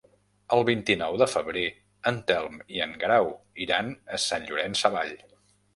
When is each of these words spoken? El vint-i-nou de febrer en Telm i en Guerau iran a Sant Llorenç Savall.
El 0.55 0.63
vint-i-nou 0.69 1.17
de 1.21 1.27
febrer 1.33 1.65
en 2.13 2.19
Telm 2.33 2.59
i 2.77 2.83
en 2.89 2.99
Guerau 3.05 3.33
iran 3.69 3.97
a 4.19 4.25
Sant 4.29 4.51
Llorenç 4.51 4.85
Savall. 4.87 5.17